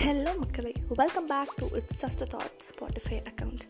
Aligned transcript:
Hello 0.00 0.32
மக்களே. 0.38 0.70
Welcome 1.00 1.28
back 1.30 1.52
to 1.58 1.66
it's 1.78 2.00
just 2.02 2.22
thought 2.32 2.56
Spotify 2.68 3.18
account 3.30 3.62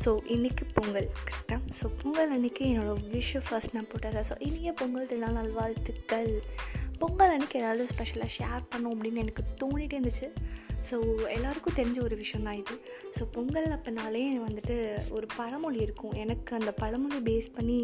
so 0.00 0.10
இன்றைக்கி 0.34 0.64
பொங்கல் 0.76 1.08
கரெக்டாக 1.28 1.60
so 1.80 1.86
Pongal 2.02 2.32
அன்றைக்கி 2.36 2.62
என்னோடய 2.68 3.10
விஷயம் 3.16 3.44
ஃபர்ஸ்ட் 3.48 3.74
நான் 3.74 3.88
போட்டுறேன். 3.90 4.26
ஸோ 4.30 4.34
இனிய 4.48 4.72
பொங்கல் 4.72 5.08
திருநாள் 5.10 5.36
நல்வாழ்த்துக்கள். 5.38 6.30
பொங்கல் 7.02 7.32
அன்றைக்கி 7.34 7.56
ஏதாவது 7.62 7.86
ஸ்பெஷலாக 7.92 8.30
ஷேர் 8.36 8.62
பண்ணோம் 8.72 8.94
அப்படின்னு 8.94 9.22
எனக்கு 9.24 9.42
தோணிட்டே 9.62 9.96
இருந்துச்சு. 9.96 10.28
ஸோ 10.90 10.96
எல்லாருக்கும் 11.36 11.76
தெரிஞ்ச 11.78 11.98
ஒரு 12.06 12.16
விஷயம் 12.22 12.46
தான் 12.48 12.58
இது. 12.62 12.74
ஸோ 13.16 13.22
பொங்கல் 13.36 13.68
அப்போனாலே 13.76 14.22
வந்துட்டு 14.46 14.76
ஒரு 15.16 15.26
பழமொழி 15.36 15.78
இருக்கும். 15.86 16.14
எனக்கு 16.24 16.54
அந்த 16.60 16.72
பழமொழி 16.82 17.20
பேஸ் 17.28 17.48
பண்ணி 17.56 17.80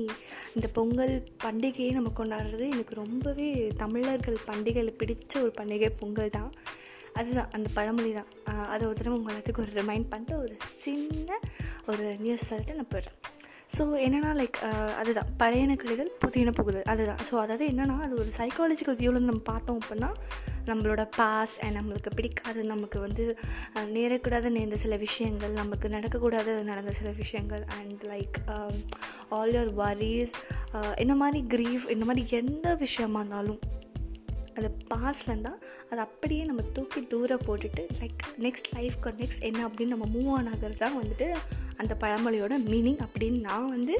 இந்த 0.54 0.68
பொங்கல் 0.78 1.14
பண்டிகையை 1.44 1.92
நம்ம 1.98 2.12
கொண்டாடுறது 2.20 2.66
எனக்கு 2.76 2.94
ரொம்பவே 3.04 3.50
தமிழர்கள் 3.84 4.38
பண்டிகையில் 4.50 4.98
பிடிச்ச 5.02 5.42
ஒரு 5.42 5.52
பண்டிகை 5.60 5.90
பொங்கல் 6.02 6.36
தான். 6.38 6.52
அதுதான் 7.20 7.52
அந்த 7.56 7.68
பழமொழி 7.74 8.12
தான் 8.12 8.30
அதை 8.74 8.82
ஒரு 8.88 8.98
தடவை 8.98 9.16
உங்களுக்கு 9.18 9.62
ஒரு 9.66 9.72
ரிமைண்ட் 9.80 10.10
பண்ணிட்டு 10.12 10.36
ஒரு 10.44 10.54
சின்ன 10.82 11.38
ஒரு 11.92 12.06
நியூஸ் 12.24 12.48
சொல்லிட்டு 12.50 12.78
நான் 12.80 12.92
போயிடுறேன். 12.94 13.18
ஸோ 13.74 13.82
என்னென்னா 14.06 14.30
லைக் 14.38 14.56
அதுதான் 15.00 15.28
பழையன 15.42 15.76
கழிதல் 15.82 16.10
புதியன 16.22 16.50
புகுதல் 16.58 16.88
அதுதான். 16.92 17.20
ஸோ 17.28 17.34
அதாவது 17.42 17.64
என்னென்னா 17.72 17.94
அது 18.06 18.14
ஒரு 18.22 18.30
சைக்காலஜிக்கல் 18.38 18.98
வியூவில் 19.00 19.28
நம்ம 19.28 19.42
பார்த்தோம் 19.44 19.78
அப்படின்னா 19.80 20.10
நம்மளோட 20.66 21.02
பாஸ் 21.16 21.54
அண்ட் 21.64 21.76
நம்மளுக்கு 21.78 22.10
பிடிக்காது 22.14 22.60
நமக்கு 22.64 22.98
வந்து 23.00 23.24
நேரக்கூடாத 23.96 24.50
நேர்ந்த 24.56 24.78
சில 24.84 24.96
விஷயங்கள் 24.96 25.58
நமக்கு 25.60 25.88
நடக்கக்கூடாது 25.88 26.52
நடந்த 26.70 26.94
சில 27.00 27.10
விஷயங்கள் 27.22 27.64
and 27.78 28.04
like 28.12 28.38
all 29.36 29.54
your 29.56 29.72
worries 29.82 30.34
இந்த 30.98 31.16
மாதிரி 31.22 31.42
க்ரீஃப் 31.54 31.86
இந்த 31.96 32.06
மாதிரி 32.10 32.24
எந்த 32.42 32.74
விஷயமா 32.84 33.20
இருந்தாலும் 33.20 33.62
அந்த 34.56 34.70
பாஸ்ட்ல 34.94 35.34
அதை 35.90 35.98
அப்படியே 35.98 36.44
நம்ம 36.44 36.62
தூக்கி 36.72 37.00
தூரம் 37.06 37.44
போட்டுட்டு 37.46 37.84
லைக் 38.00 38.22
நெக்ஸ்ட் 38.38 38.70
லைஃப்க்கு 38.74 39.12
நெக்ஸ்ட் 39.18 39.44
என்ன 39.44 39.68
அப்படின்னு 39.68 39.94
நம்ம 39.96 40.08
மூவ் 40.14 40.30
ஆன் 40.32 40.50
ஆகிறது 40.52 40.76
தான் 40.76 40.98
வந்துட்டு 41.02 41.28
அந்த 41.80 41.92
பழமொழியோட 42.02 42.54
மீனிங் 42.70 43.00
அப்படின்னு 43.06 43.40
நான் 43.48 43.70
வந்து 43.76 43.94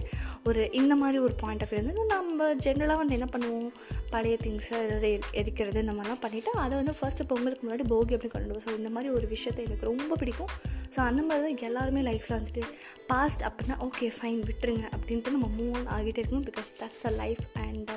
ஒரு 0.48 0.62
இந்த 0.80 0.94
மாதிரி 1.02 1.18
ஒரு 1.26 1.34
பாயிண்ட் 1.42 1.64
ஆஃப் 1.64 1.72
வியூ 1.72 1.80
வந்து 1.82 2.06
நம்ம 2.14 2.48
ஜென்ரலாக 2.66 3.00
வந்து 3.02 3.16
என்ன 3.18 3.28
பண்ணுவோம்? 3.34 3.70
பழைய 4.14 4.36
திங்ஸை 4.44 4.76
ஏதாவது 4.86 5.10
எரிக்கிறது 5.40 5.82
இந்த 5.84 5.94
மாதிரிலாம் 5.98 6.22
பண்ணிவிட்டு 6.24 6.52
அதை 6.62 6.72
வந்து 6.80 6.94
ஃபஸ்ட்டு 6.98 7.28
பொங்கலுக்கு 7.32 7.66
முன்னாடி 7.66 7.86
போகி 7.94 8.14
அப்படி 8.16 8.30
கொண்டு 8.32 8.64
ஸோ 8.66 8.72
இந்த 8.80 8.92
மாதிரி 8.96 9.10
ஒரு 9.18 9.28
விஷயத்தை 9.34 9.62
எனக்கு 9.68 9.90
ரொம்ப 9.92 10.16
பிடிக்கும். 10.22 10.52
ஸோ 10.94 11.00
அந்த 11.08 11.20
மாதிரி 11.28 11.42
தான் 11.44 11.68
எல்லாருமே 11.70 12.00
லைஃப்பில் 12.10 12.38
வந்துட்டு 12.38 12.64
பாஸ்ட் 13.12 13.44
அப்படின்னா 13.48 13.76
ஓகே 13.88 14.08
ஃபைன் 14.18 14.42
விட்டுருங்க 14.48 14.86
அப்படின்ட்டு 14.96 15.34
நம்ம 15.36 15.48
மூவ் 15.58 15.74
ஆன் 15.78 15.88
ஆகிட்டே 15.96 16.20
இருக்கணும். 16.22 16.46
Because 16.50 16.70
that's 16.82 17.04
um, 17.04 17.10
a 17.10 17.14
life 17.22 17.44
and 17.64 17.90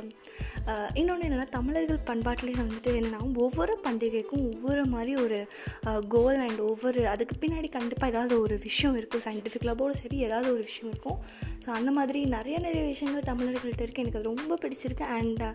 இன்னொன்று 0.99 1.25
என்னென்னா 1.27 1.47
தமிழர்கள் 1.55 1.99
பண்பாட்டிலே 2.09 2.53
வந்துட்டு 2.61 2.91
என்னென்னா 2.99 3.19
ஒவ்வொரு 3.45 3.73
பண்டிகைக்கும் 3.85 4.45
ஒவ்வொரு 4.51 4.83
மாதிரி 4.93 5.13
ஒரு 5.23 5.39
கோல் 6.13 6.39
அண்ட் 6.45 6.61
ஒவ்வொரு 6.69 7.01
அதுக்கு 7.13 7.35
பின்னாடி 7.43 7.69
கண்டிப்பாக 7.77 8.11
ஏதாவது 8.13 8.35
ஒரு 8.45 8.55
விஷயம் 8.67 8.97
இருக்கும் 8.99 9.25
சயின்டிஃபிக் 9.25 9.64
கிளப்போடு 9.65 9.99
சரி 10.01 10.17
ஏதாவது 10.27 10.47
ஒரு 10.55 10.63
விஷயம் 10.69 10.91
இருக்கும். 10.91 11.19
ஸோ 11.65 11.69
அந்த 11.79 11.91
மாதிரி 11.97 12.19
நிறைய 12.35 12.57
நிறைய 12.67 12.83
விஷயங்கள் 12.93 13.27
தமிழர்கள்ட்ட 13.31 13.83
இருக்குது 13.85 14.03
எனக்கு 14.05 14.19
அது 14.21 14.31
ரொம்ப 14.33 14.57
பிடிச்சிருக்கு. 14.63 15.05
அண்ட் 15.17 15.43
uh, 15.47 15.53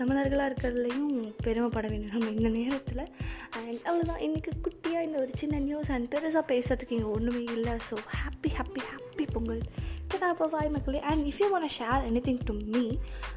தமிழர்களாக 0.00 0.48
இருக்கிறதுலையும் 0.50 1.10
பெருமைப்பட 1.46 1.86
வேண்டும் 1.92 2.14
நம்ம 2.16 2.30
இந்த 2.38 2.50
நேரத்தில். 2.60 3.04
அண்ட் 3.58 3.80
அவ்வளோதான் 3.88 4.22
இன்றைக்கி 4.28 4.52
குட்டியாக 4.66 5.06
இந்த 5.08 5.18
ஒரு 5.24 5.32
சின்ன 5.42 5.60
நியூஸ் 5.68 5.92
அண்ட் 5.96 6.08
பெருசாக 6.14 6.44
பேசுறதுக்கு 6.52 6.96
இங்கே 6.98 7.10
ஒன்றுமே 7.16 7.44
இல்லை. 7.56 7.74
So 7.90 7.96
happy 8.20 8.52
happy 8.58 8.84
happy 8.92 9.26
Pongal. 9.34 9.64
அப்போ 10.30 10.46
வாய் 10.52 10.70
மக்களே. 10.74 11.00
And 11.10 11.22
if 11.30 11.38
you 11.42 11.46
want 11.56 11.66
share 11.76 12.04
anything 12.28 12.40
to 12.48 12.52
me 12.74 12.82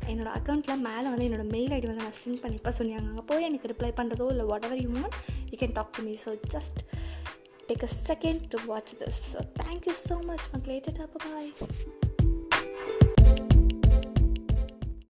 என்னோடய 0.10 0.34
அக்கௌண்ட்டில் 0.38 0.84
மேலே 0.88 1.08
வந்து 1.12 1.26
என்னோடய 1.28 1.50
மெயில் 1.56 1.73
ஐடி 1.78 1.88
வந்து 1.90 2.06
நான் 2.06 2.20
சென்ட் 2.23 2.42
பண்ணிப்பேன். 2.44 2.76
சொன்னாங்க 2.80 3.10
அங்கே 3.12 3.23
போய் 3.32 3.48
எனக்கு 3.48 3.72
ரிப்ளை 3.72 3.92
பண்ணுறதோ 4.00 4.28
இல்லை 4.34 4.45
whatever 4.68 4.82
you 4.84 4.90
want 4.95 5.18
you 5.52 5.58
can 5.62 5.76
talk 5.78 5.94
to 5.98 6.04
me 6.04 6.14
so 6.26 6.34
just 6.54 6.80
take 7.68 7.84
a 7.84 7.88
second 7.88 8.50
to 8.52 8.58
watch 8.68 8.92
this. 8.94 9.16
So 9.16 9.40
thank 9.56 9.86
you 9.86 9.94
so 9.94 10.22
much, 10.22 10.52
Magleta. 10.52 10.95
Bye 10.98 11.52
bye. 11.61 11.98